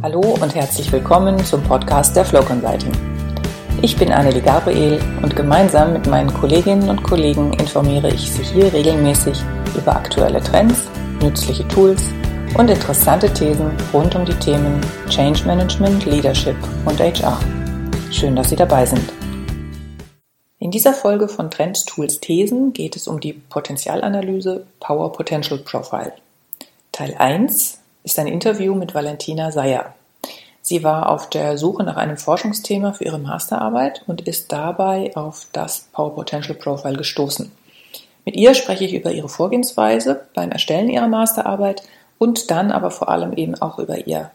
[0.00, 2.92] Hallo und herzlich willkommen zum Podcast der Flow Consulting.
[3.82, 8.72] Ich bin Annelie Gabriel und gemeinsam mit meinen Kolleginnen und Kollegen informiere ich Sie hier
[8.72, 9.36] regelmäßig
[9.76, 10.86] über aktuelle Trends,
[11.20, 12.00] nützliche Tools
[12.56, 17.40] und interessante Thesen rund um die Themen Change Management, Leadership und HR.
[18.12, 19.12] Schön, dass Sie dabei sind.
[20.60, 26.12] In dieser Folge von Trends, Tools, Thesen geht es um die Potenzialanalyse Power Potential Profile.
[26.92, 29.94] Teil 1 ist ein Interview mit Valentina Seyer.
[30.60, 35.46] Sie war auf der Suche nach einem Forschungsthema für ihre Masterarbeit und ist dabei auf
[35.52, 37.50] das Power Potential Profile gestoßen.
[38.24, 41.82] Mit ihr spreche ich über ihre Vorgehensweise beim Erstellen ihrer Masterarbeit
[42.18, 44.30] und dann aber vor allem eben auch über ihr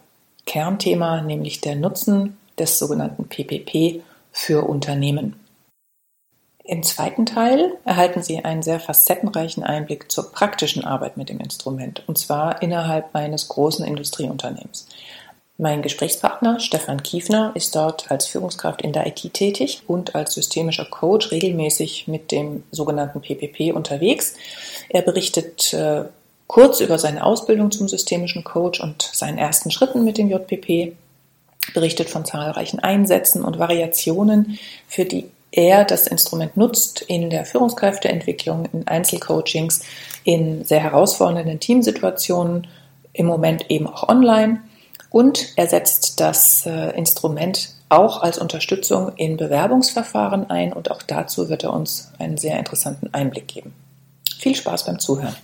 [0.46, 5.36] Kernthema, nämlich der Nutzen des sogenannten PPP für Unternehmen.
[6.66, 12.04] Im zweiten Teil erhalten Sie einen sehr facettenreichen Einblick zur praktischen Arbeit mit dem Instrument,
[12.08, 14.88] und zwar innerhalb eines großen Industrieunternehmens.
[15.58, 20.86] Mein Gesprächspartner Stefan Kiefner ist dort als Führungskraft in der IT tätig und als systemischer
[20.86, 24.36] Coach regelmäßig mit dem sogenannten PPP unterwegs.
[24.90, 26.06] Er berichtet äh,
[26.48, 30.94] kurz über seine Ausbildung zum systemischen Coach und seinen ersten Schritten mit dem JPP,
[31.74, 38.66] berichtet von zahlreichen Einsätzen und Variationen, für die er das Instrument nutzt in der Führungskräfteentwicklung,
[38.74, 39.84] in Einzelcoachings,
[40.24, 42.68] in sehr herausfordernden Teamsituationen,
[43.14, 44.62] im Moment eben auch online.
[45.12, 51.50] Und er setzt das äh, Instrument auch als Unterstützung in Bewerbungsverfahren ein und auch dazu
[51.50, 53.76] wird er uns einen sehr interessanten Einblick geben.
[54.40, 55.36] Viel Spaß beim Zuhören.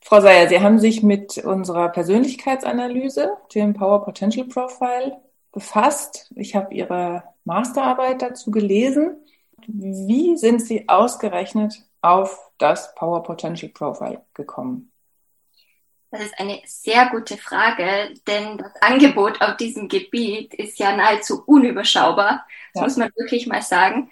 [0.00, 5.16] Frau Seyer, Sie haben sich mit unserer Persönlichkeitsanalyse, dem Power Potential Profile,
[5.52, 6.32] befasst.
[6.34, 9.16] Ich habe Ihre Masterarbeit dazu gelesen.
[9.66, 14.92] Wie sind Sie ausgerechnet auf das Power Potential Profile gekommen?
[16.10, 21.42] Das ist eine sehr gute Frage, denn das Angebot auf diesem Gebiet ist ja nahezu
[21.46, 22.46] unüberschaubar.
[22.74, 22.82] Das ja.
[22.82, 24.10] muss man wirklich mal sagen.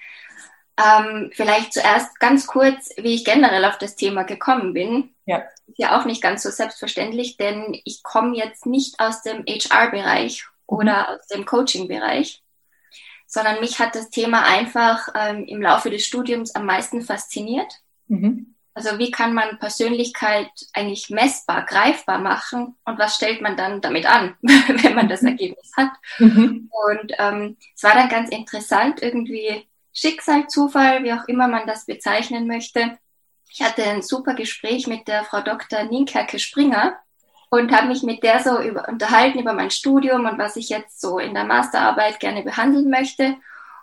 [0.83, 5.15] Ähm, vielleicht zuerst ganz kurz, wie ich generell auf das Thema gekommen bin.
[5.27, 5.43] Ja.
[5.67, 10.47] Ist ja auch nicht ganz so selbstverständlich, denn ich komme jetzt nicht aus dem HR-Bereich.
[10.71, 12.43] Oder aus dem Coaching-Bereich
[13.31, 17.73] sondern mich hat das Thema einfach ähm, im Laufe des Studiums am meisten fasziniert.
[18.09, 18.57] Mhm.
[18.75, 24.07] Also wie kann man Persönlichkeit eigentlich messbar, greifbar machen und was stellt man dann damit
[24.07, 25.91] an, wenn man das Ergebnis hat.
[26.19, 26.71] Mhm.
[26.89, 31.87] Und ähm, es war dann ganz interessant, irgendwie Schicksal, Zufall, wie auch immer man das
[31.87, 32.99] bezeichnen möchte.
[33.49, 35.85] Ich hatte ein super Gespräch mit der Frau Dr.
[35.85, 36.99] Nienkerke Springer,
[37.51, 41.01] und habe mich mit der so über, unterhalten über mein Studium und was ich jetzt
[41.01, 43.37] so in der Masterarbeit gerne behandeln möchte.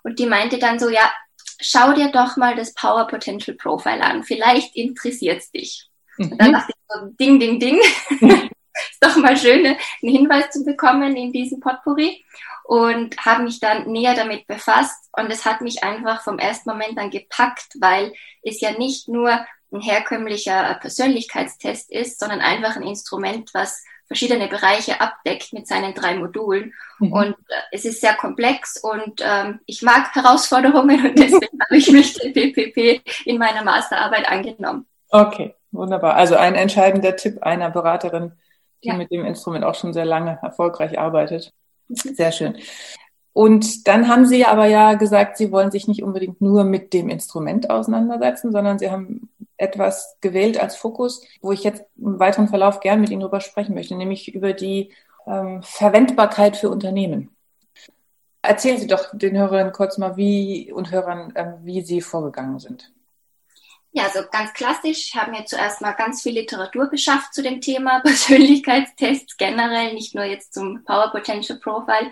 [0.03, 1.11] Und die meinte dann so, ja,
[1.59, 4.23] schau dir doch mal das Power Potential Profile an.
[4.23, 5.89] Vielleicht interessiert es dich.
[6.17, 6.31] Mhm.
[6.31, 7.79] Und dann dachte ich so, ding, ding, ding.
[8.89, 12.23] ist doch mal schön, einen Hinweis zu bekommen in diesem Potpourri.
[12.63, 15.09] Und habe mich dann näher damit befasst.
[15.11, 18.13] Und es hat mich einfach vom ersten Moment an gepackt, weil
[18.43, 25.01] es ja nicht nur ein herkömmlicher Persönlichkeitstest ist, sondern einfach ein Instrument, was verschiedene Bereiche
[25.01, 26.73] abdeckt mit seinen drei Modulen.
[26.99, 27.11] Mhm.
[27.11, 31.91] Und äh, es ist sehr komplex und ähm, ich mag Herausforderungen und deswegen habe ich
[31.91, 34.85] mich der PPP in meiner Masterarbeit angenommen.
[35.09, 36.15] Okay, wunderbar.
[36.15, 38.31] Also ein entscheidender Tipp einer Beraterin,
[38.83, 38.95] die ja.
[38.95, 41.53] mit dem Instrument auch schon sehr lange erfolgreich arbeitet.
[41.89, 41.95] Mhm.
[41.95, 42.57] Sehr schön.
[43.33, 47.07] Und dann haben Sie aber ja gesagt, Sie wollen sich nicht unbedingt nur mit dem
[47.07, 52.79] Instrument auseinandersetzen, sondern Sie haben etwas gewählt als Fokus, wo ich jetzt im weiteren Verlauf
[52.79, 54.93] gern mit Ihnen darüber sprechen möchte, nämlich über die
[55.25, 57.35] ähm, Verwendbarkeit für Unternehmen.
[58.41, 62.91] Erzählen Sie doch den Hörern kurz mal, wie und Hörern, ähm, wie Sie vorgegangen sind.
[63.91, 65.07] Ja, also ganz klassisch.
[65.07, 70.13] Ich habe mir zuerst mal ganz viel Literatur beschafft zu dem Thema Persönlichkeitstests generell, nicht
[70.13, 72.11] nur jetzt zum Power Potential Profile,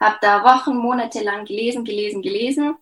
[0.00, 2.76] habe da Wochen, Monate lang gelesen, gelesen, gelesen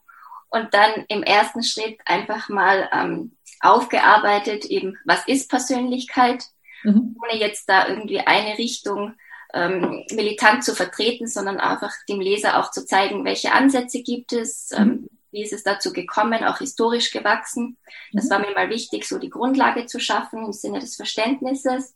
[0.51, 6.45] und dann im ersten Schritt einfach mal ähm, aufgearbeitet, eben was ist Persönlichkeit,
[6.83, 7.17] mhm.
[7.23, 9.15] ohne jetzt da irgendwie eine Richtung
[9.53, 14.71] ähm, militant zu vertreten, sondern einfach dem Leser auch zu zeigen, welche Ansätze gibt es,
[14.73, 15.09] ähm, mhm.
[15.31, 17.77] wie ist es dazu gekommen, auch historisch gewachsen.
[18.12, 18.31] Das mhm.
[18.31, 21.94] war mir mal wichtig, so die Grundlage zu schaffen im Sinne des Verständnisses.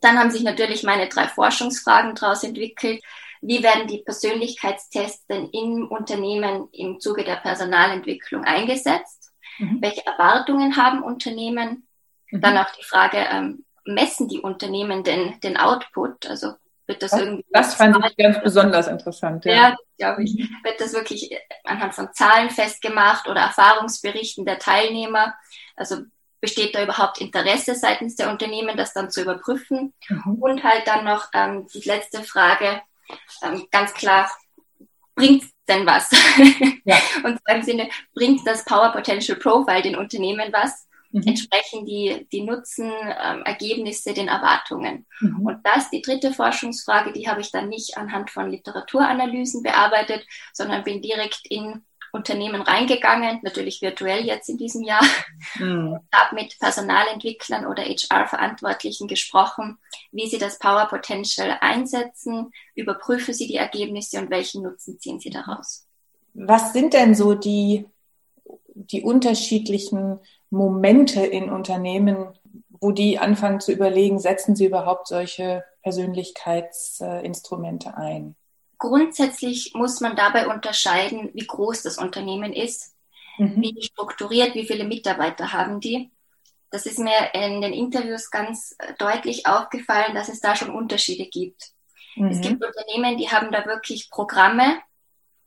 [0.00, 3.02] Dann haben sich natürlich meine drei Forschungsfragen daraus entwickelt
[3.42, 9.21] wie werden die Persönlichkeitstests denn im Unternehmen im Zuge der Personalentwicklung eingesetzt?
[9.62, 9.78] Mhm.
[9.80, 11.86] Welche Erwartungen haben Unternehmen?
[12.30, 12.40] Mhm.
[12.40, 16.26] Dann auch die Frage, ähm, messen die Unternehmen denn den Output?
[16.26, 16.54] Also
[16.86, 17.44] wird das, das irgendwie.
[17.50, 19.44] Das fand ich ganz besonders interessant.
[19.44, 20.34] Ja, ja glaube ich.
[20.34, 20.56] Mhm.
[20.64, 21.30] Wird das wirklich
[21.64, 25.34] anhand von Zahlen festgemacht oder Erfahrungsberichten der Teilnehmer?
[25.76, 25.98] Also
[26.40, 29.94] besteht da überhaupt Interesse seitens der Unternehmen, das dann zu überprüfen.
[30.08, 30.34] Mhm.
[30.34, 32.82] Und halt dann noch ähm, die letzte Frage,
[33.44, 34.28] ähm, ganz klar,
[35.22, 36.10] bringt denn was?
[36.84, 36.96] Ja.
[37.22, 40.88] Und zwar im Sinne, bringt das Power Potential Profile den Unternehmen was?
[41.12, 41.22] Mhm.
[41.22, 45.06] Entsprechen die, die Nutzen-Ergebnisse ähm, den Erwartungen?
[45.20, 45.46] Mhm.
[45.46, 50.82] Und das, die dritte Forschungsfrage, die habe ich dann nicht anhand von Literaturanalysen bearbeitet, sondern
[50.82, 55.02] bin direkt in Unternehmen reingegangen, natürlich virtuell jetzt in diesem Jahr,
[55.58, 55.98] mhm.
[56.12, 59.78] habe mit Personalentwicklern oder HR-Verantwortlichen gesprochen,
[60.12, 65.30] wie sie das Power Potential einsetzen, überprüfen sie die Ergebnisse und welchen Nutzen ziehen sie
[65.30, 65.86] daraus.
[66.34, 67.86] Was sind denn so die,
[68.74, 70.20] die unterschiedlichen
[70.50, 72.26] Momente in Unternehmen,
[72.68, 78.36] wo die anfangen zu überlegen, setzen sie überhaupt solche Persönlichkeitsinstrumente ein?
[78.82, 82.96] Grundsätzlich muss man dabei unterscheiden, wie groß das Unternehmen ist,
[83.38, 83.62] mhm.
[83.62, 86.10] wie strukturiert, wie viele Mitarbeiter haben die.
[86.72, 91.70] Das ist mir in den Interviews ganz deutlich aufgefallen, dass es da schon Unterschiede gibt.
[92.16, 92.26] Mhm.
[92.26, 94.80] Es gibt Unternehmen, die haben da wirklich Programme,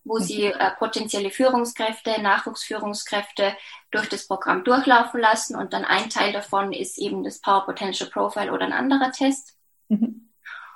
[0.06, 0.24] wo mhm.
[0.24, 3.54] sie äh, potenzielle Führungskräfte, Nachwuchsführungskräfte
[3.92, 8.10] durch das Programm durchlaufen lassen und dann ein Teil davon ist eben das Power Potential
[8.10, 9.58] Profile oder ein anderer Test.
[9.90, 10.25] Mhm.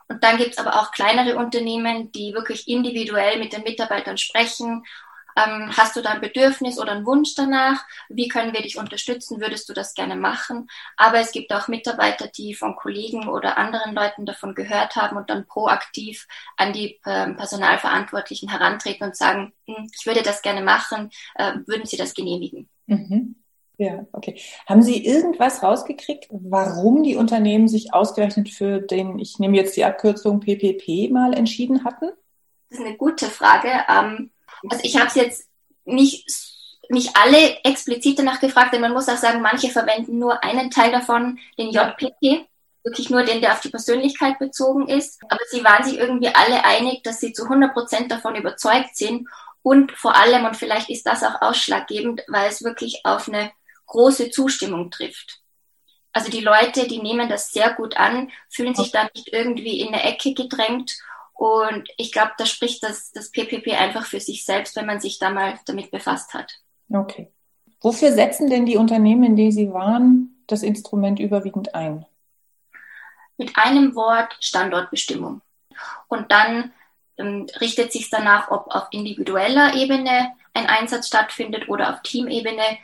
[0.09, 4.83] Und dann gibt es aber auch kleinere Unternehmen, die wirklich individuell mit den Mitarbeitern sprechen.
[5.37, 7.85] Ähm, hast du da ein Bedürfnis oder einen Wunsch danach?
[8.09, 9.39] Wie können wir dich unterstützen?
[9.39, 10.67] Würdest du das gerne machen?
[10.97, 15.29] Aber es gibt auch Mitarbeiter, die von Kollegen oder anderen Leuten davon gehört haben und
[15.29, 16.27] dann proaktiv
[16.57, 21.85] an die äh, Personalverantwortlichen herantreten und sagen, hm, ich würde das gerne machen, äh, würden
[21.85, 22.67] Sie das genehmigen?
[22.87, 23.35] Mhm.
[23.79, 24.37] Ja, okay.
[24.67, 29.85] Haben Sie irgendwas rausgekriegt, warum die Unternehmen sich ausgerechnet für den, ich nehme jetzt die
[29.85, 32.11] Abkürzung PPP mal entschieden hatten?
[32.69, 33.69] Das ist eine gute Frage.
[33.87, 34.31] Ähm,
[34.69, 35.47] also ich habe es jetzt
[35.85, 36.29] nicht,
[36.89, 40.91] nicht alle explizit danach gefragt, denn man muss auch sagen, manche verwenden nur einen Teil
[40.91, 42.47] davon, den JPP,
[42.83, 45.21] wirklich nur den, der auf die Persönlichkeit bezogen ist.
[45.29, 49.25] Aber sie waren sich irgendwie alle einig, dass sie zu 100 Prozent davon überzeugt sind
[49.61, 53.51] und vor allem, und vielleicht ist das auch ausschlaggebend, weil es wirklich auf eine
[53.89, 55.41] große Zustimmung trifft.
[56.11, 59.89] Also die Leute, die nehmen das sehr gut an, fühlen sich da nicht irgendwie in
[59.89, 60.97] eine Ecke gedrängt.
[61.33, 65.19] Und ich glaube, da spricht das, das PPP einfach für sich selbst, wenn man sich
[65.19, 66.51] da mal damit befasst hat.
[66.91, 67.31] Okay.
[67.81, 72.05] Wofür setzen denn die Unternehmen, in denen Sie waren, das Instrument überwiegend ein?
[73.37, 75.41] Mit einem Wort Standortbestimmung.
[76.09, 76.73] Und dann
[77.17, 82.77] ähm, richtet sich danach, ob auf individueller Ebene ein Einsatz stattfindet oder auf Teamebene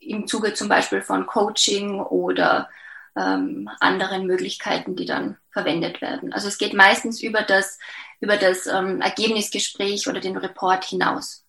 [0.00, 2.68] im Zuge zum Beispiel von Coaching oder
[3.16, 6.32] ähm, anderen Möglichkeiten, die dann verwendet werden.
[6.32, 7.78] Also es geht meistens über das,
[8.20, 11.44] über das ähm, Ergebnisgespräch oder den Report hinaus.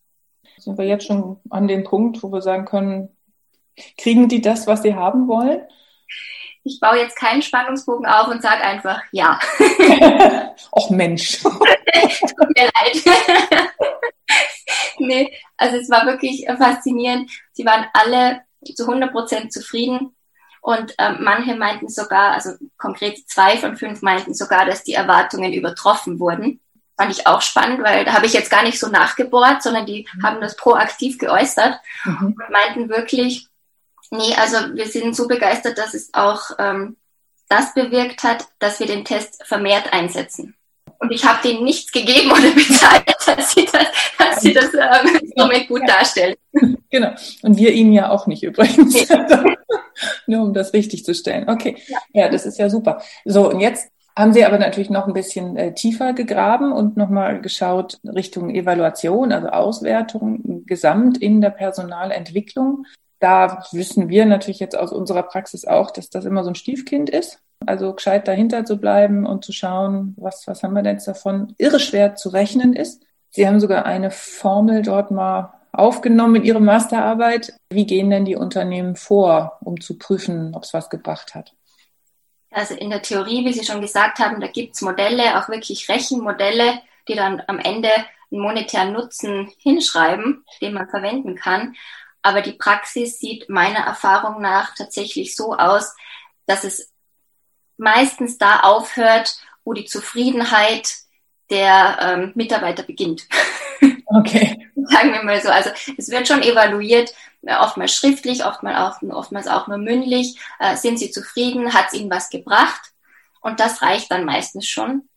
[0.58, 3.10] Sind wir jetzt schon an dem Punkt, wo wir sagen können,
[3.98, 5.62] kriegen die das, was sie haben wollen?
[6.70, 9.40] Ich baue jetzt keinen Spannungsbogen auf und sage einfach ja.
[10.72, 11.40] Och Mensch.
[11.42, 13.04] Tut mir leid.
[15.00, 17.32] nee, also es war wirklich faszinierend.
[17.54, 18.42] Sie waren alle
[18.76, 20.16] zu 100 Prozent zufrieden.
[20.62, 25.54] Und ähm, manche meinten sogar, also konkret zwei von fünf meinten sogar, dass die Erwartungen
[25.54, 26.60] übertroffen wurden.
[26.98, 30.08] Fand ich auch spannend, weil da habe ich jetzt gar nicht so nachgebohrt, sondern die
[30.14, 30.24] mhm.
[30.24, 32.36] haben das proaktiv geäußert mhm.
[32.38, 33.49] und meinten wirklich,
[34.12, 36.98] nee, also wir sind so begeistert, dass es auch ähm,
[37.50, 40.56] das bewirkt hat, dass wir den Test vermehrt einsetzen.
[41.00, 45.16] Und ich habe denen nichts gegeben oder bezahlt, dass sie das, dass sie das ähm,
[45.22, 46.36] Instrument gut darstellen.
[46.92, 47.12] Genau.
[47.44, 49.08] Und wir ihnen ja auch nicht übrigens.
[50.26, 51.48] Nur um das richtig zu stellen.
[51.48, 51.78] Okay.
[51.88, 51.98] Ja.
[52.14, 53.04] ja, das ist ja super.
[53.26, 57.42] So, und jetzt haben Sie aber natürlich noch ein bisschen äh, tiefer gegraben und nochmal
[57.42, 62.86] geschaut Richtung Evaluation, also Auswertung gesamt in der Personalentwicklung.
[63.20, 67.10] Da wissen wir natürlich jetzt aus unserer Praxis auch, dass das immer so ein Stiefkind
[67.10, 67.40] ist.
[67.66, 71.54] Also gescheit dahinter zu bleiben und zu schauen, was, was haben wir denn jetzt davon,
[71.58, 73.04] irre schwer zu rechnen ist.
[73.32, 77.54] Sie haben sogar eine Formel dort mal aufgenommen in Ihre Masterarbeit.
[77.70, 81.54] Wie gehen denn die Unternehmen vor, um zu prüfen, ob es was gebracht hat?
[82.52, 85.88] Also in der Theorie, wie Sie schon gesagt haben, da gibt es Modelle, auch wirklich
[85.88, 87.90] Rechenmodelle, die dann am Ende
[88.32, 91.76] einen monetären Nutzen hinschreiben, den man verwenden kann.
[92.22, 95.96] Aber die Praxis sieht meiner Erfahrung nach tatsächlich so aus,
[96.46, 96.92] dass es
[97.78, 100.98] meistens da aufhört, wo die Zufriedenheit
[101.50, 103.28] der ähm, Mitarbeiter beginnt.
[104.12, 104.68] Okay.
[104.76, 105.50] Sagen wir mal so.
[105.50, 110.40] Also es wird schon evaluiert, äh, oftmals schriftlich, oftmals auch, oftmals auch nur mündlich.
[110.60, 111.76] Äh, sind sie zufrieden?
[111.76, 112.82] Hat es ihnen was gebracht?
[113.40, 115.09] Und das reicht dann meistens schon.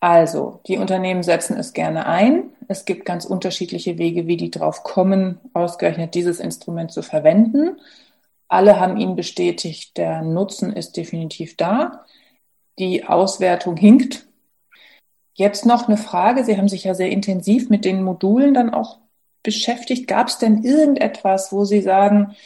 [0.00, 2.50] Also, die Unternehmen setzen es gerne ein.
[2.68, 7.80] Es gibt ganz unterschiedliche Wege, wie die drauf kommen, ausgerechnet dieses Instrument zu verwenden.
[8.46, 12.04] Alle haben ihn bestätigt, der Nutzen ist definitiv da.
[12.78, 14.26] Die Auswertung hinkt.
[15.34, 16.44] Jetzt noch eine Frage.
[16.44, 18.98] Sie haben sich ja sehr intensiv mit den Modulen dann auch
[19.42, 20.06] beschäftigt.
[20.06, 22.36] Gab es denn irgendetwas, wo Sie sagen,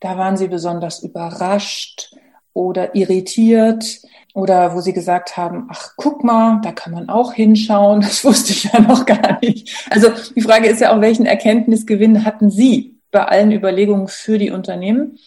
[0.00, 2.16] da waren Sie besonders überrascht
[2.54, 4.02] oder irritiert
[4.34, 8.00] oder wo Sie gesagt haben, ach, guck mal, da kann man auch hinschauen.
[8.12, 9.86] Das wusste ich ja noch gar nicht.
[9.90, 14.50] Also die Frage ist ja auch, welchen Erkenntnisgewinn hatten Sie bei allen Überlegungen für die
[14.50, 15.18] Unternehmen?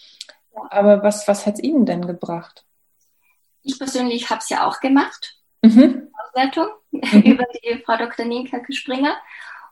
[0.70, 2.64] Aber was, was hat es Ihnen denn gebracht?
[3.62, 5.36] Ich persönlich habe es ja auch gemacht.
[5.62, 6.08] Mhm.
[6.24, 7.22] Auswertung mhm.
[7.24, 8.26] über die Frau Dr.
[8.26, 9.16] Nienkerke Springer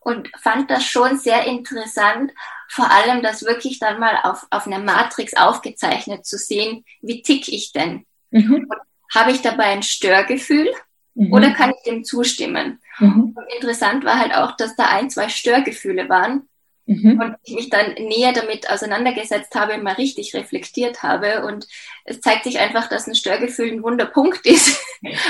[0.04, 2.32] und fand das schon sehr interessant,
[2.68, 7.48] vor allem das wirklich dann mal auf, auf einer Matrix aufgezeichnet zu sehen, wie tick
[7.48, 8.04] ich denn?
[8.30, 8.68] Mhm.
[9.14, 10.70] Habe ich dabei ein Störgefühl
[11.14, 11.32] mhm.
[11.32, 12.80] oder kann ich dem zustimmen?
[12.98, 13.36] Mhm.
[13.56, 16.48] interessant war halt auch, dass da ein, zwei Störgefühle waren.
[16.86, 17.18] Mhm.
[17.18, 21.46] Und ich mich dann näher damit auseinandergesetzt habe, mal richtig reflektiert habe.
[21.46, 21.66] Und
[22.04, 24.78] es zeigt sich einfach, dass ein Störgefühl ein Wunderpunkt ist,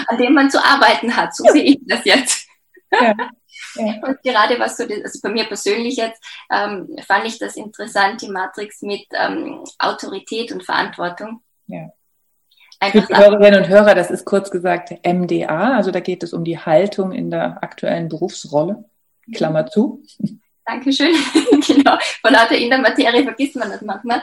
[0.08, 1.34] an dem man zu arbeiten hat.
[1.36, 2.48] So sehe ich das jetzt.
[2.90, 3.14] Ja.
[3.74, 3.84] Ja.
[4.02, 8.28] Und gerade was so, also bei mir persönlich jetzt, ähm, fand ich das interessant, die
[8.28, 11.42] Matrix mit ähm, Autorität und Verantwortung.
[11.66, 11.90] Ja.
[12.90, 16.44] Für die Hörerinnen und Hörer, das ist kurz gesagt MDA, also da geht es um
[16.44, 18.84] die Haltung in der aktuellen Berufsrolle.
[19.34, 20.02] Klammer zu.
[20.66, 21.14] Dankeschön.
[21.66, 21.96] genau.
[22.20, 24.22] Vor lauter in der Materie vergisst man das manchmal.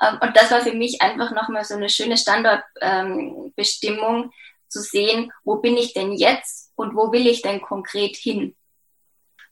[0.00, 4.30] Ähm, und das war für mich einfach nochmal so eine schöne Standortbestimmung, ähm,
[4.74, 8.56] zu sehen, wo bin ich denn jetzt und wo will ich denn konkret hin.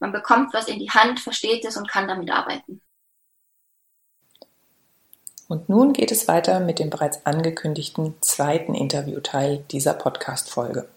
[0.02, 2.80] Man bekommt was in die Hand, versteht es und kann damit arbeiten.
[5.46, 10.88] Und nun geht es weiter mit dem bereits angekündigten zweiten Interviewteil dieser Podcast-Folge.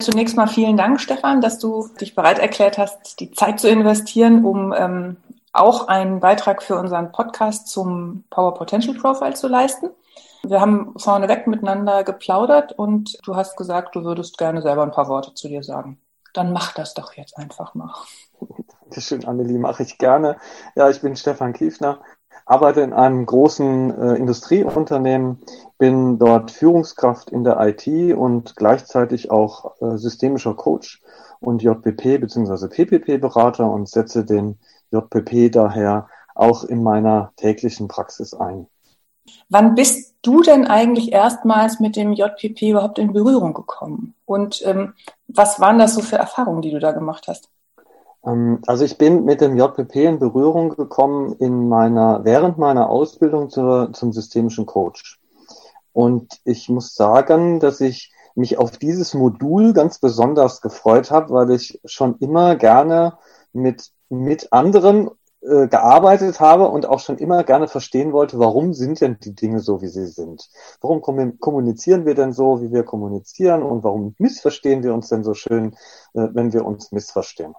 [0.00, 4.42] Zunächst mal vielen Dank, Stefan, dass du dich bereit erklärt hast, die Zeit zu investieren,
[4.42, 5.18] um ähm,
[5.52, 9.90] auch einen Beitrag für unseren Podcast zum Power Potential Profile zu leisten.
[10.42, 15.08] Wir haben vorneweg miteinander geplaudert und du hast gesagt, du würdest gerne selber ein paar
[15.08, 15.98] Worte zu dir sagen.
[16.34, 17.94] Dann mach das doch jetzt einfach mal.
[18.82, 20.36] Dankeschön, Annelie, mache ich gerne.
[20.76, 22.00] Ja, ich bin Stefan Kiefner,
[22.44, 25.42] arbeite in einem großen äh, Industrieunternehmen,
[25.78, 31.02] bin dort Führungskraft in der IT und gleichzeitig auch äh, systemischer Coach
[31.40, 32.68] und JPP bzw.
[32.68, 34.58] PPP-Berater und setze den
[34.90, 38.66] JPP daher auch in meiner täglichen Praxis ein.
[39.48, 44.14] Wann bist du denn eigentlich erstmals mit dem JPP überhaupt in Berührung gekommen?
[44.26, 44.94] Und ähm,
[45.28, 47.48] was waren das so für Erfahrungen, die du da gemacht hast?
[48.24, 53.50] Ähm, also ich bin mit dem JPP in Berührung gekommen in meiner, während meiner Ausbildung
[53.50, 55.18] zur, zum systemischen Coach.
[55.92, 61.50] Und ich muss sagen, dass ich mich auf dieses Modul ganz besonders gefreut habe, weil
[61.52, 63.16] ich schon immer gerne
[63.52, 65.10] mit, mit anderen
[65.44, 69.60] äh, gearbeitet habe und auch schon immer gerne verstehen wollte, warum sind denn die Dinge
[69.60, 70.48] so, wie sie sind?
[70.80, 71.02] Warum
[71.38, 75.74] kommunizieren wir denn so, wie wir kommunizieren und warum missverstehen wir uns denn so schön,
[76.14, 77.54] äh, wenn wir uns missverstehen?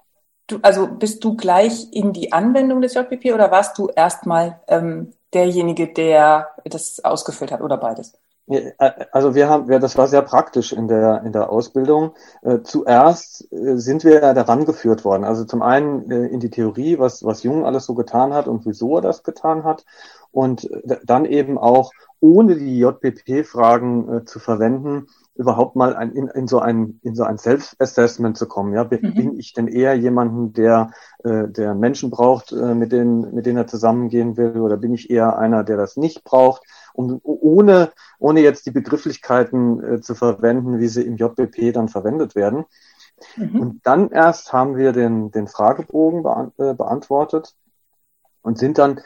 [0.47, 5.11] Du, also bist du gleich in die Anwendung des JPP oder warst du erstmal ähm,
[5.33, 8.13] derjenige, der das ausgefüllt hat oder beides?
[8.47, 8.71] Äh,
[9.11, 12.13] also wir haben, wir, das war sehr praktisch in der in der Ausbildung.
[12.41, 15.23] Äh, zuerst äh, sind wir daran geführt worden.
[15.23, 18.65] Also zum einen äh, in die Theorie, was was Jung alles so getan hat und
[18.65, 19.85] wieso er das getan hat,
[20.31, 21.91] und äh, dann eben auch
[22.25, 27.23] ohne die JPP-Fragen äh, zu verwenden, überhaupt mal ein, in, in so ein in so
[27.23, 28.73] ein Self-Assessment zu kommen.
[28.73, 29.39] Ja, bin, mhm.
[29.39, 30.91] ich denn eher jemanden, der
[31.23, 35.09] äh, der Menschen braucht, äh, mit denen mit denen er zusammengehen will, oder bin ich
[35.09, 36.63] eher einer, der das nicht braucht?
[36.93, 42.35] Um, ohne ohne jetzt die Begrifflichkeiten äh, zu verwenden, wie sie im JPP dann verwendet
[42.35, 42.65] werden.
[43.35, 43.59] Mhm.
[43.59, 47.55] Und dann erst haben wir den den Fragebogen beant äh, beantwortet
[48.41, 49.01] und sind dann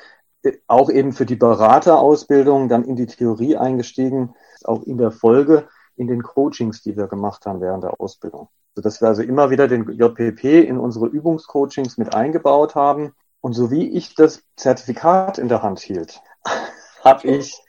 [0.67, 6.07] auch eben für die Beraterausbildung dann in die Theorie eingestiegen, auch in der Folge in
[6.07, 8.47] den Coachings, die wir gemacht haben während der Ausbildung.
[8.75, 13.13] Also dass wir also immer wieder den JPP in unsere Übungscoachings mit eingebaut haben.
[13.41, 16.21] Und so wie ich das Zertifikat in der Hand hielt,
[17.03, 17.61] habe ich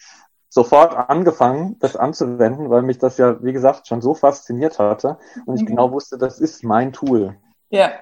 [0.48, 5.56] sofort angefangen, das anzuwenden, weil mich das ja, wie gesagt, schon so fasziniert hatte und
[5.56, 5.66] ich mhm.
[5.66, 7.36] genau wusste, das ist mein Tool.
[7.68, 7.92] Ja,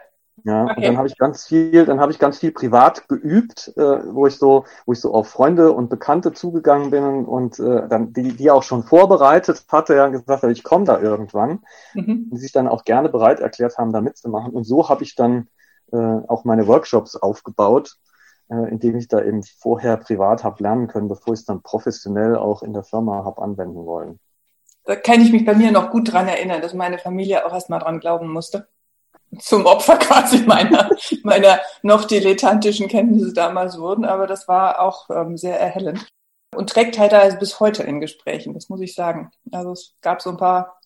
[0.49, 0.77] ja, okay.
[0.77, 4.27] und dann habe ich ganz viel, dann habe ich ganz viel privat geübt, äh, wo
[4.27, 8.35] ich so, wo ich so auf Freunde und Bekannte zugegangen bin und äh, dann die,
[8.35, 11.61] die auch schon vorbereitet hatte, ja, gesagt hat, ich komme da irgendwann,
[11.93, 12.31] mhm.
[12.33, 14.55] die sich dann auch gerne bereit erklärt haben, da mitzumachen.
[14.55, 15.49] Und so habe ich dann
[15.93, 17.99] äh, auch meine Workshops aufgebaut,
[18.49, 22.37] äh, indem ich da eben vorher privat habe lernen können, bevor ich es dann professionell
[22.37, 24.19] auch in der Firma habe anwenden wollen.
[24.85, 27.69] Da kann ich mich bei mir noch gut dran erinnern, dass meine Familie auch erst
[27.69, 28.67] mal dran glauben musste.
[29.39, 30.91] Zum Opfer quasi meiner,
[31.23, 36.07] meiner noch dilettantischen Kenntnisse damals wurden, aber das war auch ähm, sehr erhellend.
[36.55, 39.31] Und trägt halt also bis heute in Gesprächen, das muss ich sagen.
[39.53, 40.81] Also es gab so ein paar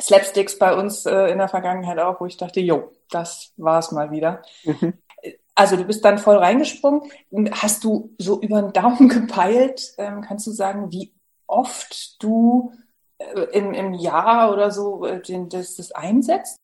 [0.00, 4.10] Slapsticks bei uns äh, in der Vergangenheit auch, wo ich dachte, jo, das war's mal
[4.10, 4.42] wieder.
[4.64, 4.94] Mhm.
[5.54, 7.10] Also du bist dann voll reingesprungen.
[7.52, 9.92] Hast du so über den Daumen gepeilt?
[9.98, 11.12] Ähm, kannst du sagen, wie
[11.46, 12.72] oft du
[13.18, 16.59] äh, im, im Jahr oder so äh, den, das, das einsetzt?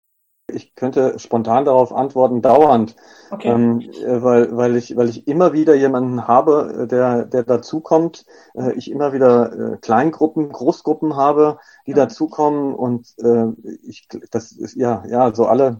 [0.49, 2.95] Ich könnte spontan darauf antworten, dauernd,
[3.33, 3.49] okay.
[3.49, 8.25] ähm, äh, weil, weil, ich, weil ich immer wieder jemanden habe, äh, der, der dazukommt,
[8.55, 12.00] äh, ich immer wieder äh, Kleingruppen, Großgruppen habe, die okay.
[12.00, 13.47] dazukommen und äh,
[13.83, 15.79] ich, das ist ja, ja, so alle,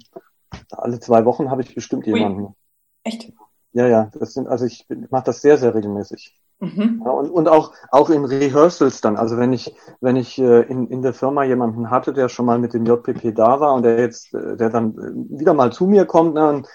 [0.70, 2.46] alle zwei Wochen habe ich bestimmt jemanden.
[2.46, 2.54] Ui.
[3.04, 3.32] Echt?
[3.73, 6.35] Ja, ja, das sind, also ich mache das sehr, sehr regelmäßig.
[6.58, 7.02] Mhm.
[7.04, 9.16] Ja, und, und auch, auch in Rehearsals dann.
[9.16, 12.58] Also wenn ich, wenn ich äh, in, in der Firma jemanden hatte, der schon mal
[12.58, 15.86] mit dem JPP da war und der jetzt, äh, der dann äh, wieder mal zu
[15.86, 16.68] mir kommt, ne, und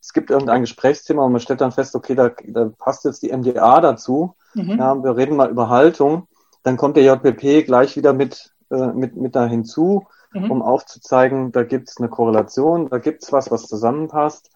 [0.00, 3.34] es gibt irgendein Gesprächsthema und man stellt dann fest, okay, da, da passt jetzt die
[3.34, 4.34] MDA dazu.
[4.52, 4.78] Mhm.
[4.78, 6.28] Ja, wir reden mal über Haltung.
[6.62, 10.50] Dann kommt der JPP gleich wieder mit, äh, mit, mit da hinzu, mhm.
[10.50, 14.50] um aufzuzeigen, da gibt's eine Korrelation, da gibt's was, was zusammenpasst.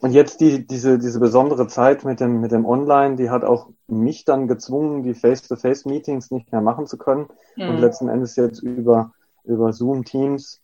[0.00, 3.68] Und jetzt die, diese, diese besondere Zeit mit dem, mit dem Online, die hat auch
[3.86, 7.68] mich dann gezwungen, die Face-to-Face-Meetings nicht mehr machen zu können mhm.
[7.68, 9.12] und letzten Endes jetzt über,
[9.44, 10.60] über Zoom Teams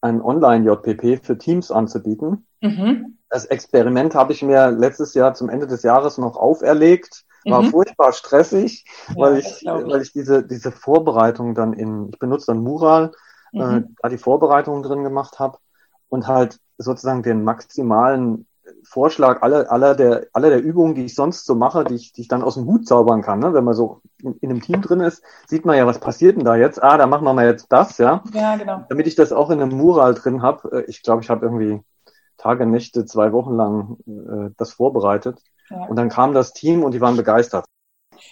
[0.00, 2.46] ein Online-JPP für Teams anzubieten.
[2.60, 3.18] Mhm.
[3.30, 7.24] Das Experiment habe ich mir letztes Jahr zum Ende des Jahres noch auferlegt.
[7.46, 7.70] War mhm.
[7.70, 12.46] furchtbar stressig, ja, weil ich, ich, weil ich diese, diese Vorbereitung dann in, ich benutze
[12.46, 13.12] dann Mural,
[13.52, 13.96] äh, mhm.
[14.02, 15.58] da die Vorbereitung drin gemacht habe
[16.08, 18.46] und halt sozusagen den maximalen
[18.82, 22.22] Vorschlag aller, aller, der, aller der Übungen, die ich sonst so mache, die ich, die
[22.22, 23.38] ich dann aus dem Hut zaubern kann.
[23.38, 23.52] Ne?
[23.54, 26.44] Wenn man so in, in einem Team drin ist, sieht man ja, was passiert denn
[26.44, 26.82] da jetzt?
[26.82, 28.22] Ah, da machen wir mal jetzt das, ja.
[28.32, 28.84] Ja, genau.
[28.88, 30.84] Damit ich das auch in einem Mural drin habe.
[30.84, 31.82] Äh, ich glaube, ich habe irgendwie
[32.38, 35.40] Tage, Nächte, zwei Wochen lang äh, das vorbereitet.
[35.70, 35.86] Ja.
[35.86, 37.64] Und dann kam das Team und die waren begeistert.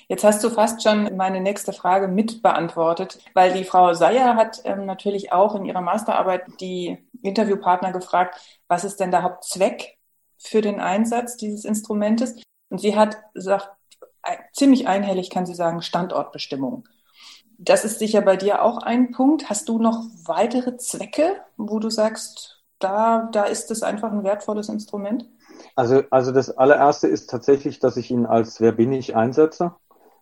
[0.09, 4.61] Jetzt hast du fast schon meine nächste Frage mit beantwortet, weil die Frau Seyer hat
[4.65, 9.99] ähm, natürlich auch in ihrer Masterarbeit die Interviewpartner gefragt, was ist denn der Hauptzweck
[10.43, 12.37] für den Einsatz dieses Instrumentes.
[12.69, 13.71] Und sie hat gesagt,
[14.53, 16.89] ziemlich einhellig kann sie sagen, Standortbestimmung.
[17.59, 19.49] Das ist sicher bei dir auch ein Punkt.
[19.49, 24.69] Hast du noch weitere Zwecke, wo du sagst, da, da ist es einfach ein wertvolles
[24.69, 25.29] Instrument?
[25.77, 29.75] Also, also das allererste ist tatsächlich, dass ich ihn als Wer bin ich einsetze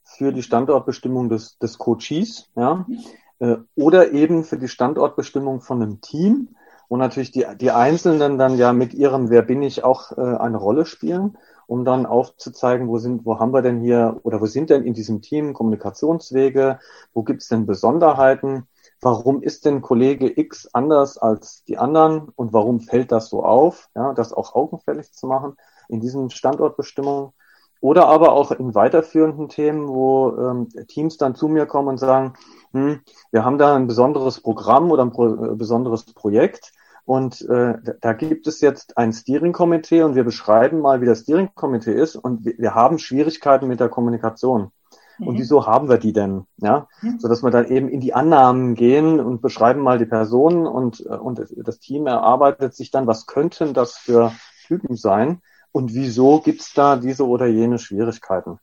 [0.03, 2.99] für die Standortbestimmung des, des Coaches, ja, mhm.
[3.39, 6.57] äh, oder eben für die Standortbestimmung von einem Team
[6.91, 10.59] wo natürlich die, die Einzelnen dann ja mit ihrem Wer bin ich auch äh, eine
[10.59, 14.71] Rolle spielen, um dann aufzuzeigen, wo sind, wo haben wir denn hier oder wo sind
[14.71, 16.81] denn in diesem Team Kommunikationswege,
[17.15, 18.67] wo gibt's denn Besonderheiten,
[19.01, 23.89] warum ist denn Kollege X anders als die anderen und warum fällt das so auf,
[23.95, 25.57] ja, das auch augenfällig zu machen
[25.89, 27.33] in diesen Standortbestimmungen.
[27.81, 32.35] Oder aber auch in weiterführenden Themen, wo ähm, Teams dann zu mir kommen und sagen,
[32.73, 33.01] hm,
[33.31, 36.73] wir haben da ein besonderes Programm oder ein pro, äh, besonderes Projekt
[37.11, 41.93] und äh, da gibt es jetzt ein Steering-Komitee und wir beschreiben mal, wie das Steering-Komitee
[41.93, 44.71] ist und wir, wir, haben Schwierigkeiten mit der Kommunikation.
[45.19, 45.27] Mhm.
[45.27, 46.45] Und wieso haben wir die denn?
[46.59, 47.19] Ja, mhm.
[47.19, 51.05] so dass wir dann eben in die Annahmen gehen und beschreiben mal die Personen und,
[51.05, 54.31] äh, und das Team erarbeitet sich dann, was könnten das für
[54.69, 55.43] Typen sein
[55.73, 58.61] und wieso gibt's da diese oder jene Schwierigkeiten?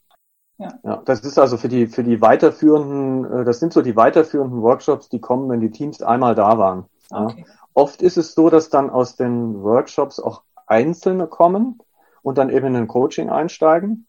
[0.58, 0.70] Ja.
[0.86, 4.62] ja, das ist also für die für die weiterführenden, äh, das sind so die weiterführenden
[4.62, 6.86] Workshops, die kommen, wenn die Teams einmal da waren.
[7.10, 7.46] Okay.
[7.48, 7.54] Ja.
[7.74, 11.80] Oft ist es so, dass dann aus den Workshops auch Einzelne kommen
[12.22, 14.08] und dann eben in ein Coaching einsteigen.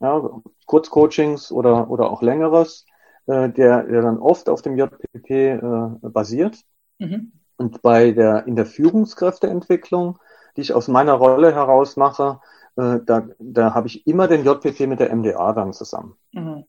[0.00, 0.30] Ja,
[0.66, 2.86] Kurzcoachings oder, oder auch längeres,
[3.26, 5.60] äh, der, der dann oft auf dem JPP äh,
[6.02, 6.58] basiert.
[6.98, 7.32] Mhm.
[7.56, 10.18] Und bei der, in der Führungskräfteentwicklung,
[10.56, 12.40] die ich aus meiner Rolle heraus mache,
[12.76, 16.16] äh, da, da habe ich immer den JPP mit der MDA dann zusammen.
[16.32, 16.64] Mhm.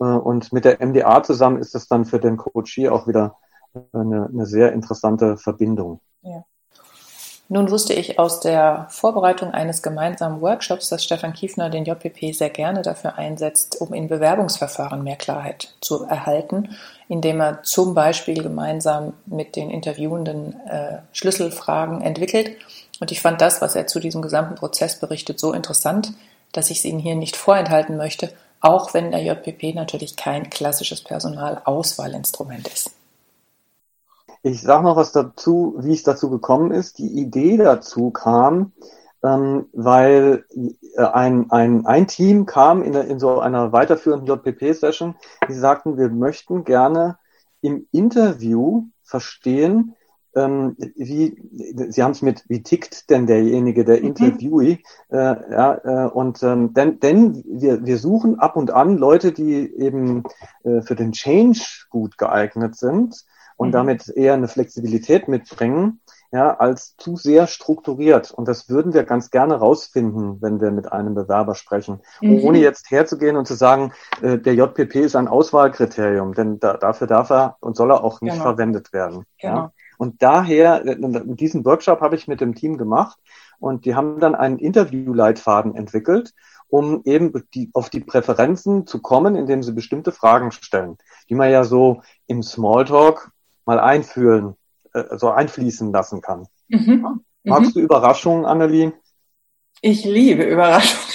[0.00, 3.36] Äh, und mit der MDA zusammen ist es dann für den Coachie auch wieder
[3.92, 6.00] eine, eine sehr interessante Verbindung.
[6.22, 6.44] Ja.
[7.48, 12.48] Nun wusste ich aus der Vorbereitung eines gemeinsamen Workshops, dass Stefan Kiefner den JPP sehr
[12.48, 16.70] gerne dafür einsetzt, um in Bewerbungsverfahren mehr Klarheit zu erhalten,
[17.08, 22.56] indem er zum Beispiel gemeinsam mit den Interviewenden äh, Schlüsselfragen entwickelt.
[23.00, 26.14] Und ich fand das, was er zu diesem gesamten Prozess berichtet, so interessant,
[26.52, 28.30] dass ich es Ihnen hier nicht vorenthalten möchte,
[28.62, 32.92] auch wenn der JPP natürlich kein klassisches Personalauswahlinstrument ist.
[34.42, 36.98] Ich sage noch was dazu, wie es dazu gekommen ist.
[36.98, 38.72] Die Idee dazu kam,
[39.22, 40.44] ähm, weil
[40.96, 45.14] äh, ein, ein, ein Team kam in, in so einer weiterführenden JPP-Session,
[45.48, 47.18] die sagten, wir möchten gerne
[47.60, 49.94] im Interview verstehen,
[50.34, 51.36] ähm, wie,
[51.90, 54.06] Sie haben es mit, wie tickt denn derjenige, der mhm.
[54.08, 54.78] Interviewee?
[55.10, 55.16] Äh,
[55.52, 60.24] ja, äh, und ähm, denn, denn wir, wir suchen ab und an Leute, die eben
[60.64, 63.24] äh, für den Change gut geeignet sind
[63.56, 63.72] und mhm.
[63.72, 66.00] damit eher eine Flexibilität mitbringen,
[66.32, 68.30] ja, als zu sehr strukturiert.
[68.30, 72.00] Und das würden wir ganz gerne rausfinden, wenn wir mit einem Bewerber sprechen.
[72.22, 72.40] Mhm.
[72.44, 77.06] Ohne jetzt herzugehen und zu sagen, äh, der JPP ist ein Auswahlkriterium, denn da, dafür
[77.06, 78.44] darf er und soll er auch nicht genau.
[78.44, 79.26] verwendet werden.
[79.38, 79.54] Genau.
[79.54, 79.72] Ja.
[79.98, 83.18] Und daher, diesen Workshop habe ich mit dem Team gemacht
[83.60, 86.32] und die haben dann einen Interviewleitfaden entwickelt,
[86.68, 90.96] um eben die, auf die Präferenzen zu kommen, indem sie bestimmte Fragen stellen,
[91.28, 93.30] die man ja so im Smalltalk
[93.64, 94.54] mal einfühlen,
[94.92, 96.46] äh, so einfließen lassen kann.
[96.68, 97.20] Mhm.
[97.44, 97.74] Magst mhm.
[97.74, 98.92] du Überraschungen, Annelie?
[99.80, 101.12] Ich liebe Überraschungen.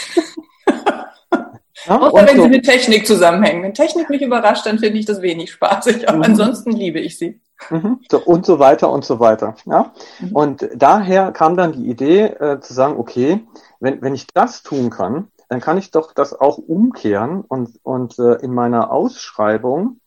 [1.87, 2.43] Ja, Außer wenn so.
[2.43, 3.63] sie mit Technik zusammenhängen.
[3.63, 6.09] Wenn Technik mich überrascht, dann finde ich das wenig spaßig.
[6.09, 6.23] Aber mhm.
[6.23, 7.39] ansonsten liebe ich sie.
[7.69, 8.01] Mhm.
[8.11, 9.55] So, und so weiter und so weiter.
[9.65, 9.93] Ja?
[10.19, 10.31] Mhm.
[10.33, 13.45] Und daher kam dann die Idee äh, zu sagen, okay,
[13.79, 18.19] wenn, wenn ich das tun kann, dann kann ich doch das auch umkehren und, und
[18.19, 20.01] äh, in meiner Ausschreibung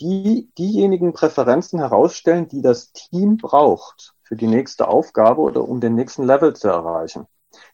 [0.00, 5.94] die, diejenigen Präferenzen herausstellen, die das Team braucht für die nächste Aufgabe oder um den
[5.94, 7.26] nächsten Level zu erreichen.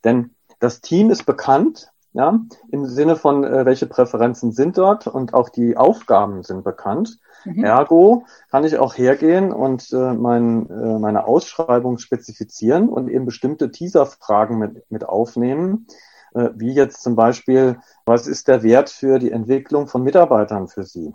[0.04, 2.38] Denn das Team ist bekannt, ja,
[2.70, 7.18] im Sinne von, äh, welche Präferenzen sind dort und auch die Aufgaben sind bekannt.
[7.44, 7.64] Mhm.
[7.64, 13.70] Ergo kann ich auch hergehen und äh, mein, äh, meine Ausschreibung spezifizieren und eben bestimmte
[13.70, 15.86] Teaser-Fragen mit, mit aufnehmen,
[16.34, 20.84] äh, wie jetzt zum Beispiel, was ist der Wert für die Entwicklung von Mitarbeitern für
[20.84, 21.14] Sie?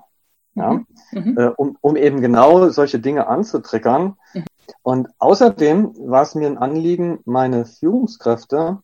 [0.57, 0.73] Ja?
[0.73, 0.85] Mhm.
[1.11, 1.37] mhm.
[1.37, 4.15] Äh, um, um eben genau solche Dinge anzutriggern.
[4.33, 4.43] Mhm.
[4.83, 8.79] Und außerdem war es mir ein Anliegen, meine Führungskräfte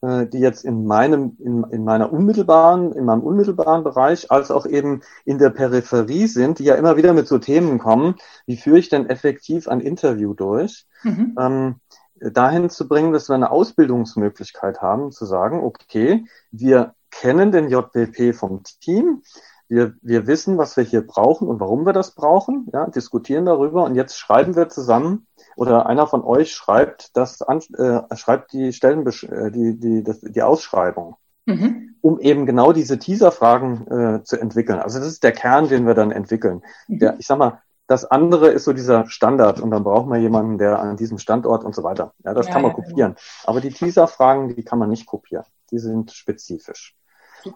[0.00, 4.64] äh, die jetzt in meinem, in, in meiner unmittelbaren, in meinem unmittelbaren Bereich, als auch
[4.64, 8.14] eben in der Peripherie sind, die ja immer wieder mit so Themen kommen,
[8.46, 11.36] wie führe ich denn effektiv ein Interview durch, mhm.
[11.36, 11.74] ähm,
[12.20, 18.36] dahin zu bringen, dass wir eine Ausbildungsmöglichkeit haben, zu sagen, okay, wir kennen den JPP
[18.36, 19.22] vom Team,
[19.68, 23.84] wir, wir wissen, was wir hier brauchen und warum wir das brauchen, ja, diskutieren darüber
[23.84, 25.26] und jetzt schreiben wir zusammen
[25.56, 30.20] oder einer von euch schreibt das an, äh, schreibt die Stellen äh, die die das,
[30.20, 31.96] die Ausschreibung, mhm.
[32.00, 34.78] um eben genau diese Teaser-Fragen äh, zu entwickeln.
[34.78, 36.62] Also das ist der Kern, den wir dann entwickeln.
[36.88, 36.98] Mhm.
[36.98, 40.58] Der, ich sag mal, das andere ist so dieser Standard und dann braucht man jemanden,
[40.58, 42.12] der an diesem Standort und so weiter.
[42.22, 43.12] Ja, das ja, kann man ja, kopieren.
[43.12, 43.20] Genau.
[43.44, 45.44] Aber die Teaser-Fragen, die kann man nicht kopieren.
[45.70, 46.97] Die sind spezifisch.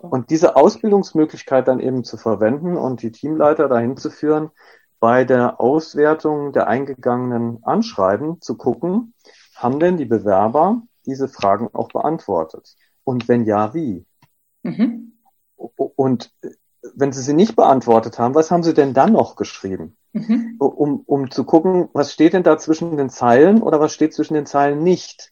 [0.01, 4.51] Und diese Ausbildungsmöglichkeit dann eben zu verwenden und die Teamleiter dahin zu führen,
[5.01, 9.15] bei der Auswertung der eingegangenen Anschreiben zu gucken,
[9.57, 12.77] haben denn die Bewerber diese Fragen auch beantwortet?
[13.05, 14.07] Und wenn ja, wie?
[14.63, 15.15] Mhm.
[15.57, 16.33] Und
[16.95, 19.97] wenn sie sie nicht beantwortet haben, was haben sie denn dann noch geschrieben?
[20.13, 20.57] Mhm.
[20.59, 24.35] Um, um zu gucken, was steht denn da zwischen den Zeilen oder was steht zwischen
[24.35, 25.31] den Zeilen nicht?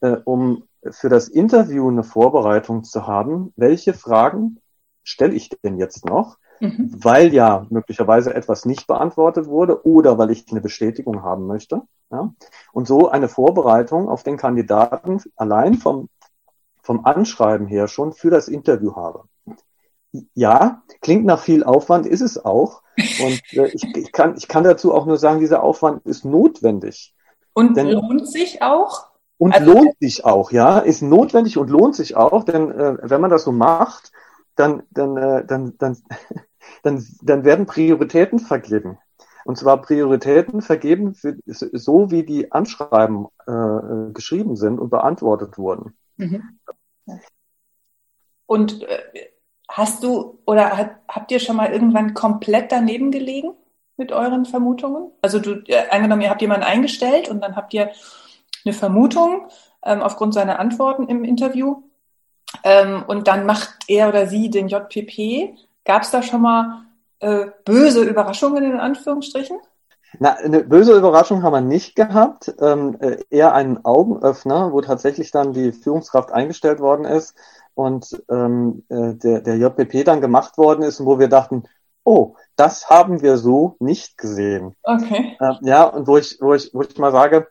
[0.00, 4.58] Äh, um für das Interview eine Vorbereitung zu haben, welche Fragen
[5.04, 6.90] stelle ich denn jetzt noch, mhm.
[6.92, 11.82] weil ja möglicherweise etwas nicht beantwortet wurde oder weil ich eine Bestätigung haben möchte.
[12.10, 12.32] Ja?
[12.72, 16.08] Und so eine Vorbereitung auf den Kandidaten allein vom,
[16.82, 19.24] vom Anschreiben her schon für das Interview habe.
[20.34, 22.82] Ja, klingt nach viel Aufwand, ist es auch.
[22.96, 27.14] Und äh, ich, ich, kann, ich kann dazu auch nur sagen, dieser Aufwand ist notwendig.
[27.54, 29.11] Und Denn, lohnt sich auch?
[29.42, 33.20] Und also, lohnt sich auch, ja, ist notwendig und lohnt sich auch, denn äh, wenn
[33.20, 34.12] man das so macht,
[34.54, 35.96] dann, dann, äh, dann, dann,
[36.84, 38.98] dann, dann werden Prioritäten vergeben.
[39.44, 45.96] Und zwar Prioritäten vergeben für, so, wie die Anschreiben äh, geschrieben sind und beantwortet wurden.
[46.18, 46.60] Mhm.
[48.46, 49.00] Und äh,
[49.68, 53.54] hast du oder hat, habt ihr schon mal irgendwann komplett daneben gelegen
[53.96, 55.10] mit euren Vermutungen?
[55.20, 57.90] Also du, äh, angenommen, ihr habt jemanden eingestellt und dann habt ihr
[58.64, 59.48] eine Vermutung
[59.84, 61.82] ähm, aufgrund seiner Antworten im Interview.
[62.64, 65.56] Ähm, und dann macht er oder sie den JPP.
[65.84, 66.84] Gab es da schon mal
[67.20, 69.58] äh, böse Überraschungen in Anführungsstrichen?
[70.18, 72.54] Na, eine böse Überraschung haben wir nicht gehabt.
[72.60, 77.34] Ähm, äh, eher einen Augenöffner, wo tatsächlich dann die Führungskraft eingestellt worden ist
[77.74, 81.64] und ähm, äh, der, der JPP dann gemacht worden ist und wo wir dachten,
[82.04, 84.74] oh, das haben wir so nicht gesehen.
[84.82, 85.36] Okay.
[85.40, 87.48] Äh, ja, und wo ich, wo ich, wo ich mal sage,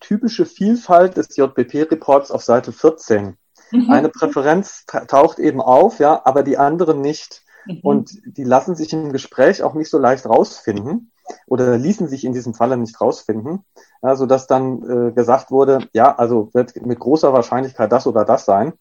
[0.00, 3.36] typische Vielfalt des JBP-Reports auf Seite 14.
[3.72, 3.90] Mhm.
[3.90, 7.42] Eine Präferenz taucht eben auf, ja, aber die anderen nicht.
[7.66, 7.80] Mhm.
[7.82, 11.12] Und die lassen sich im Gespräch auch nicht so leicht rausfinden
[11.46, 13.64] oder ließen sich in diesem Falle nicht rausfinden,
[14.02, 18.44] ja, sodass dann äh, gesagt wurde, ja, also wird mit großer Wahrscheinlichkeit das oder das
[18.44, 18.72] sein.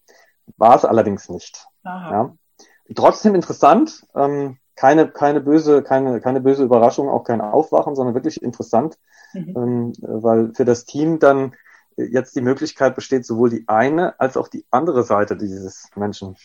[0.57, 1.67] War es allerdings nicht.
[1.83, 2.33] Ja.
[2.95, 8.41] Trotzdem interessant, ähm, keine, keine böse, keine, keine böse Überraschung, auch kein Aufwachen, sondern wirklich
[8.41, 8.97] interessant,
[9.33, 9.53] mhm.
[9.57, 11.53] ähm, weil für das Team dann
[11.97, 16.37] jetzt die Möglichkeit besteht, sowohl die eine als auch die andere Seite dieses Menschen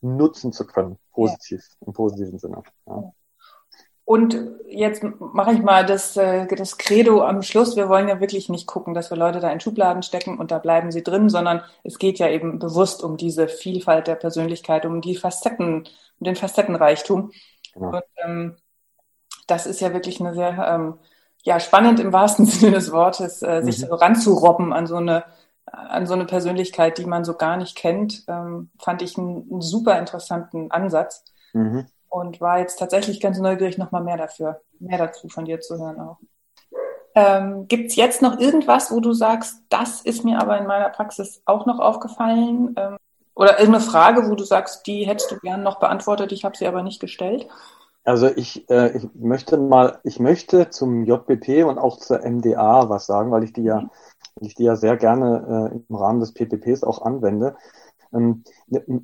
[0.00, 1.86] nutzen zu können, positiv, ja.
[1.86, 2.62] im positiven Sinne.
[2.86, 3.12] Ja.
[4.06, 7.76] Und jetzt mache ich mal das, äh, das Credo am Schluss.
[7.76, 10.58] Wir wollen ja wirklich nicht gucken, dass wir Leute da in Schubladen stecken und da
[10.58, 15.02] bleiben sie drin, sondern es geht ja eben bewusst um diese Vielfalt der Persönlichkeit, um
[15.02, 15.84] die Facetten,
[16.18, 17.30] um den Facettenreichtum.
[17.74, 17.88] Genau.
[17.88, 18.56] Und, ähm,
[19.46, 20.98] das ist ja wirklich eine sehr ähm,
[21.42, 23.86] ja, spannend im wahrsten Sinne des Wortes, äh, sich mhm.
[23.86, 25.24] so ranzurobben an so eine
[25.66, 29.60] an so eine Persönlichkeit, die man so gar nicht kennt, ähm, fand ich einen, einen
[29.62, 31.24] super interessanten Ansatz.
[31.54, 35.78] Mhm und war jetzt tatsächlich ganz neugierig, nochmal mehr dafür, mehr dazu von dir zu
[35.78, 36.18] hören auch.
[37.16, 40.90] Ähm, Gibt es jetzt noch irgendwas, wo du sagst, das ist mir aber in meiner
[40.90, 42.74] Praxis auch noch aufgefallen?
[42.76, 42.96] Ähm,
[43.34, 46.66] oder irgendeine Frage, wo du sagst, die hättest du gern noch beantwortet, ich habe sie
[46.66, 47.48] aber nicht gestellt?
[48.04, 53.06] Also ich, äh, ich möchte mal, ich möchte zum JPP und auch zur MDA was
[53.06, 53.88] sagen, weil ich die ja,
[54.40, 57.56] ich die ja sehr gerne äh, im Rahmen des PPPs auch anwende.
[58.12, 58.44] Ähm,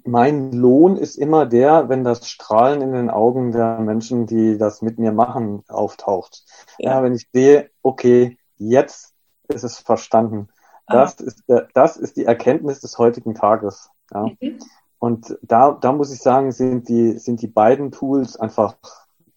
[0.05, 4.83] mein Lohn ist immer der, wenn das Strahlen in den Augen der Menschen, die das
[4.83, 6.45] mit mir machen, auftaucht.
[6.79, 9.14] Ja, ja wenn ich sehe, okay, jetzt
[9.49, 10.49] ist es verstanden.
[10.90, 13.90] Das ist, das ist die Erkenntnis des heutigen Tages.
[14.12, 14.26] Ja.
[14.40, 14.59] Mhm.
[14.98, 18.76] Und da, da muss ich sagen, sind die, sind die beiden Tools einfach,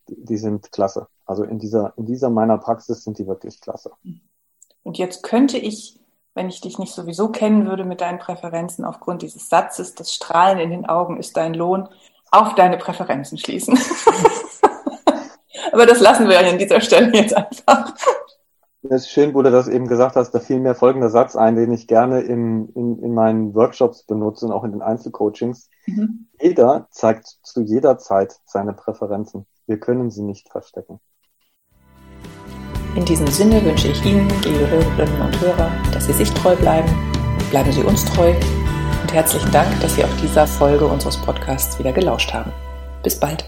[0.08, 1.08] die sind klasse.
[1.26, 3.92] Also in dieser, in dieser meiner Praxis sind die wirklich klasse.
[4.84, 6.00] Und jetzt könnte ich
[6.36, 10.60] wenn ich dich nicht sowieso kennen würde mit deinen Präferenzen aufgrund dieses Satzes, das Strahlen
[10.60, 11.88] in den Augen ist dein Lohn,
[12.32, 13.78] auf deine Präferenzen schließen.
[15.72, 17.94] Aber das lassen wir an dieser Stelle jetzt einfach.
[18.89, 21.56] Es ist schön, wo du das eben gesagt hast, da fiel mir folgender Satz ein,
[21.56, 25.69] den ich gerne in, in, in meinen Workshops benutze und auch in den Einzelcoachings.
[25.86, 26.28] Mhm.
[26.41, 29.46] Jeder zeigt zu jeder Zeit seine Präferenzen.
[29.67, 31.00] Wir können sie nicht verstecken.
[32.96, 36.89] In diesem Sinne wünsche ich Ihnen, liebe Hörerinnen und Hörer, dass Sie sich treu bleiben,
[37.52, 38.34] bleiben Sie uns treu
[39.02, 42.52] und herzlichen Dank, dass Sie auch dieser Folge unseres Podcasts wieder gelauscht haben.
[43.02, 43.46] Bis bald.